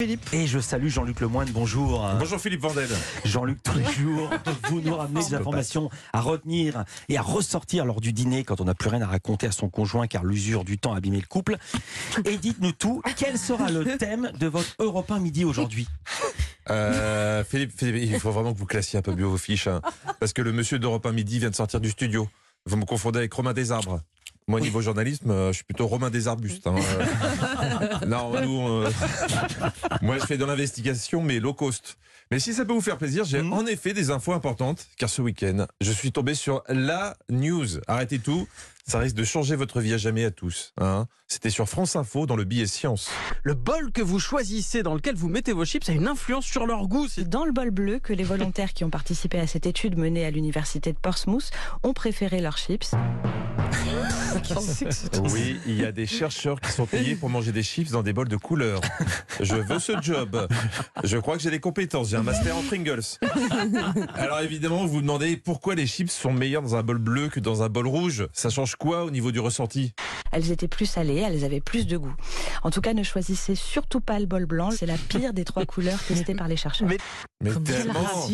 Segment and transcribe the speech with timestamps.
[0.00, 0.32] Philippe.
[0.32, 2.08] Et je salue Jean-Luc Lemoyne, bonjour.
[2.18, 2.88] Bonjour Philippe Vandel.
[3.26, 4.30] Jean-Luc, tous les jours,
[4.70, 8.64] vous nous ramenez des informations à retenir et à ressortir lors du dîner quand on
[8.64, 11.26] n'a plus rien à raconter à son conjoint car l'usure du temps a abîmé le
[11.26, 11.58] couple.
[12.24, 15.86] Et dites-nous tout, quel sera le thème de votre Europe 1 midi aujourd'hui?
[16.70, 19.66] Euh, Philippe, Philippe, il faut vraiment que vous classiez un peu mieux vos fiches.
[19.66, 19.82] hein,
[20.18, 22.26] parce que le monsieur d'Europe 1 midi vient de sortir du studio.
[22.64, 24.00] Vous me confondez avec Romain Desarbres.
[24.48, 26.66] Moi, au niveau journalisme, euh, je suis plutôt Romain des Arbustes.
[26.66, 28.06] hein, euh.
[28.06, 28.90] non, nous, euh,
[30.02, 31.96] moi, je fais de l'investigation, mais low cost.
[32.32, 33.52] Mais si ça peut vous faire plaisir, j'ai Mhm.
[33.52, 37.66] en effet des infos importantes, car ce week-end, je suis tombé sur la news.
[37.86, 38.46] Arrêtez tout,
[38.90, 40.72] ça risque de changer votre vie à jamais à tous.
[40.80, 41.06] hein.
[41.28, 43.08] C'était sur France Info dans le billet Science.
[43.44, 46.66] Le bol que vous choisissez dans lequel vous mettez vos chips a une influence sur
[46.66, 47.06] leur goût.
[47.08, 50.24] C'est dans le bol bleu que les volontaires qui ont participé à cette étude menée
[50.26, 51.52] à l'université de Portsmouth
[51.84, 52.90] ont préféré leurs chips.
[55.30, 58.12] Oui, il y a des chercheurs qui sont payés pour manger des chips dans des
[58.12, 58.80] bols de couleur.
[59.40, 60.48] Je veux ce job.
[61.04, 62.08] Je crois que j'ai des compétences.
[62.10, 63.02] J'ai un master en Pringles.
[64.14, 67.38] Alors évidemment, vous vous demandez pourquoi les chips sont meilleurs dans un bol bleu que
[67.38, 68.26] dans un bol rouge.
[68.32, 69.92] Ça change quoi au niveau du ressenti?
[70.32, 72.14] Elles étaient plus salées, elles avaient plus de goût.
[72.62, 75.66] En tout cas, ne choisissez surtout pas le bol blanc, c'est la pire des trois
[75.66, 76.88] couleurs testées par les chercheurs.
[76.88, 76.96] Mais-
[77.64, 78.28] tellement,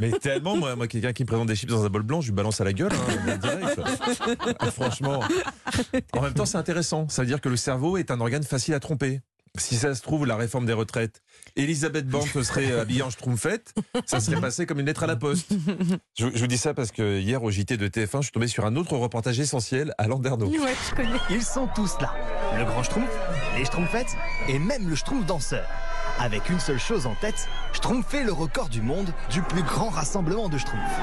[0.00, 2.26] mais tellement, moi, moi quelqu'un qui me présente des chips dans un bol blanc, je
[2.28, 3.80] lui balance à la gueule, hein, direct.
[4.58, 5.20] Ah, Franchement.
[6.14, 7.08] En même temps, c'est intéressant.
[7.08, 9.20] Ça veut dire que le cerveau est un organe facile à tromper.
[9.58, 11.22] Si ça se trouve, la réforme des retraites,
[11.56, 13.74] Elisabeth Borne se serait habillée en schtroumpfette,
[14.06, 15.52] ça serait passé comme une lettre à la poste.
[16.18, 18.46] Je, je vous dis ça parce que hier, au JT de TF1, je suis tombé
[18.48, 20.50] sur un autre reportage essentiel à Landerneau.
[21.30, 22.14] Ils sont tous là.
[22.56, 23.10] Le grand schtroumpf,
[23.56, 24.16] les schtroumpfettes
[24.48, 25.66] et même le schtroumpf danseur.
[26.20, 30.48] Avec une seule chose en tête, schtroumpfer le record du monde du plus grand rassemblement
[30.48, 31.00] de schtroumpfs.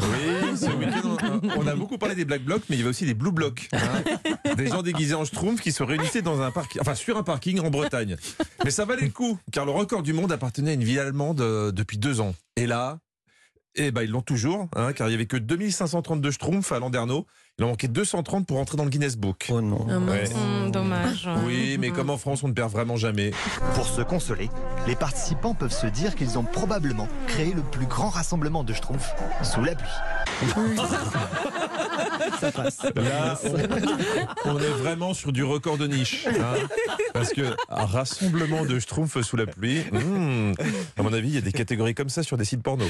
[0.00, 2.90] Oui, ce week-end, on- on a beaucoup parlé des Black Blocs, mais il y avait
[2.90, 3.68] aussi des Blue Blocs.
[3.72, 3.78] hein.
[4.56, 7.60] Des gens déguisés en schtroumpf qui se réunissaient dans un parking, enfin sur un parking
[7.60, 8.16] en Bretagne.
[8.64, 11.40] Mais ça valait le coup, car le record du monde appartenait à une ville allemande
[11.40, 12.34] euh, depuis deux ans.
[12.56, 12.98] Et là,
[13.76, 17.26] eh ben, ils l'ont toujours, hein, car il y avait que 2532 schtroumpfs à Landerneau.
[17.58, 19.46] Il en manquait 230 pour entrer dans le Guinness Book.
[19.50, 19.86] Oh non.
[20.08, 20.24] Ouais.
[20.34, 21.28] Hum, dommage.
[21.46, 23.32] Oui, mais comme en France, on ne perd vraiment jamais.
[23.74, 24.48] Pour se consoler,
[24.86, 29.14] les participants peuvent se dire qu'ils ont probablement créé le plus grand rassemblement de schtroumpfs
[29.42, 29.86] sous la pluie.
[32.96, 33.38] Là,
[34.44, 36.26] on, on est vraiment sur du record de niche.
[36.26, 36.54] hein.
[37.12, 40.52] parce que un rassemblement de schtroumpfs sous la pluie, hmm,
[40.98, 42.84] à mon avis, il y a des catégories comme ça sur des sites porno.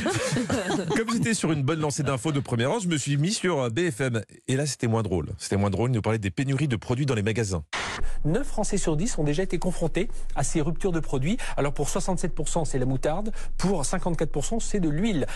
[0.96, 3.60] Comme j'étais sur une bonne lancée d'infos de premier rang, je me suis mis sur
[3.60, 4.22] euh, BFM.
[4.48, 5.28] Et là, c'était moins drôle.
[5.38, 5.90] C'était moins drôle.
[5.90, 7.62] Il nous parlait des pénuries de produits dans les magasins.
[8.24, 11.36] 9 Français sur 10 ont déjà été confrontés à ces ruptures de produits.
[11.56, 15.26] Alors pour 67%, c'est la moutarde, pour 54%, c'est de l'huile.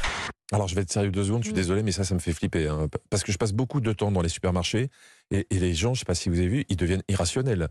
[0.52, 2.32] Alors, je vais être sérieux deux secondes, je suis désolé, mais ça, ça me fait
[2.34, 2.68] flipper.
[2.68, 4.90] hein, parce que je passe beaucoup de temps dans les supermarchés
[5.30, 7.68] et, et les gens, je sais pas si vous avez vu, ils deviennent irrationnels.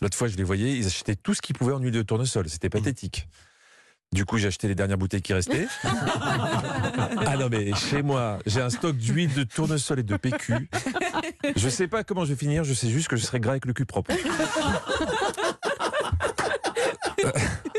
[0.00, 2.48] L'autre fois, je les voyais, ils achetaient tout ce qu'ils pouvaient en huile de tournesol.
[2.48, 3.28] C'était pathétique.
[4.12, 5.66] Du coup, j'ai acheté les dernières bouteilles qui restaient.
[5.84, 10.68] ah non, mais chez moi, j'ai un stock d'huile de tournesol et de PQ.
[11.56, 13.64] Je sais pas comment je vais finir, je sais juste que je serai gras avec
[13.64, 14.12] le cul propre.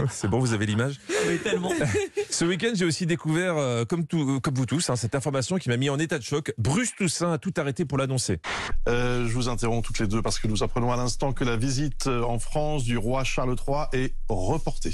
[0.10, 1.72] C'est bon, vous avez l'image Mais tellement.
[2.30, 5.58] ce week-end, j'ai aussi découvert, euh, comme, tout, euh, comme vous tous, hein, cette information
[5.58, 6.54] qui m'a mis en état de choc.
[6.58, 8.40] Bruce Toussaint a tout arrêté pour l'annoncer.
[8.88, 11.58] Euh, je vous interromps toutes les deux parce que nous apprenons à l'instant que la
[11.58, 14.94] visite en France du roi Charles III est reportée.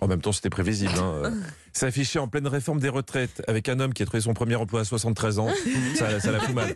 [0.00, 0.94] En même temps, c'était prévisible.
[0.98, 1.32] Hein.
[1.72, 4.56] C'est affiché en pleine réforme des retraites avec un homme qui a trouvé son premier
[4.56, 5.48] emploi à 73 ans.
[5.94, 6.74] Ça, ça la fout mal.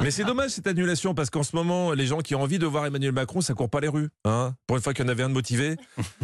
[0.00, 2.66] Mais c'est dommage cette annulation parce qu'en ce moment, les gens qui ont envie de
[2.66, 4.08] voir Emmanuel Macron, ça court pas les rues.
[4.24, 5.76] Hein Pour une fois qu'il y en avait un de motivé,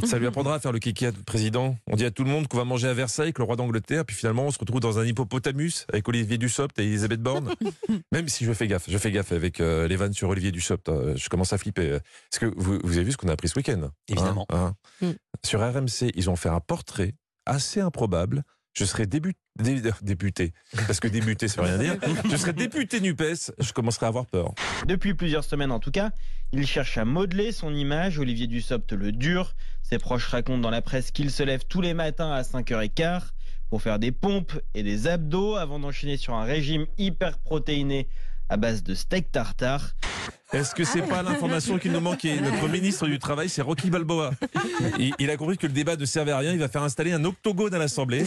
[0.04, 1.76] ça lui apprendra à faire le kiki président.
[1.86, 4.04] On dit à tout le monde qu'on va manger à Versailles avec le roi d'Angleterre,
[4.04, 7.54] puis finalement on se retrouve dans un hippopotamus avec Olivier Dussopt et Elisabeth Borne.
[8.12, 10.88] Même si je fais gaffe, je fais gaffe avec euh, les vannes sur Olivier Dussopt,
[10.88, 11.82] euh, je commence à flipper.
[11.86, 13.90] Est-ce que vous, vous avez vu ce qu'on a appris ce week-end?
[14.08, 14.46] Évidemment.
[14.50, 15.12] Hein, hein Mm.
[15.44, 17.14] Sur RMC, ils ont fait un portrait
[17.46, 18.44] assez improbable.
[18.74, 20.54] Je serai début, dé- député,
[20.86, 21.96] parce que débuté, ça veut rien dire.
[22.30, 24.54] Je serai député NUPES, je commencerai à avoir peur.
[24.86, 26.10] Depuis plusieurs semaines en tout cas,
[26.52, 28.18] il cherche à modeler son image.
[28.18, 29.52] Olivier Dussopt le dure.
[29.82, 33.20] Ses proches racontent dans la presse qu'il se lève tous les matins à 5h15
[33.68, 38.08] pour faire des pompes et des abdos avant d'enchaîner sur un régime hyper protéiné
[38.48, 39.90] à base de steak tartare.
[40.52, 42.38] Est-ce que c'est pas l'information qui nous manquait?
[42.40, 44.32] Notre ministre du Travail, c'est Rocky Balboa.
[44.98, 47.12] Il, il a compris que le débat ne servait à rien, il va faire installer
[47.12, 48.24] un octogone à l'Assemblée.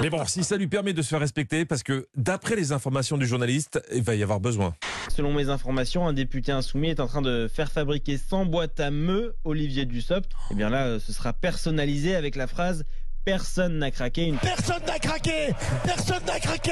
[0.00, 3.18] Mais bon, si ça lui permet de se faire respecter, parce que d'après les informations
[3.18, 4.74] du journaliste, il va y avoir besoin.
[5.08, 8.90] Selon mes informations, un député insoumis est en train de faire fabriquer 100 boîtes à
[8.90, 10.30] meux Olivier Dussopt.
[10.50, 12.84] Et bien là, euh, ce sera personnalisé avec la phrase
[13.26, 14.26] personne n'a craqué.
[14.26, 15.52] Une Personne n'a craqué
[15.84, 16.70] Personne n'a craqué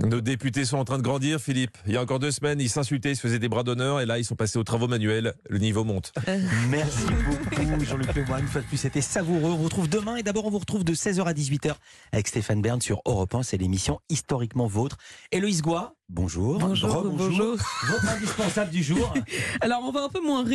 [0.00, 1.76] Nos députés sont en train de grandir, Philippe.
[1.86, 4.06] Il y a encore deux semaines, ils s'insultaient, ils se faisaient des bras d'honneur, et
[4.06, 5.34] là, ils sont passés aux travaux manuels.
[5.50, 6.14] Le niveau monte.
[6.70, 8.44] Merci beaucoup, Jean-Luc Lemoyne.
[8.44, 9.50] Une fois de plus, c'était savoureux.
[9.50, 10.16] On vous retrouve demain.
[10.16, 11.74] Et d'abord, on vous retrouve de 16h à 18h
[12.12, 13.42] avec Stéphane Bern sur Europe 1.
[13.42, 14.96] C'est l'émission historiquement vôtre.
[15.32, 16.60] Héloïse Goua, bonjour.
[16.60, 17.56] Bonjour, bonjour.
[17.88, 19.12] Votre indispensable du jour.
[19.60, 20.52] Alors, on va un peu moins rire.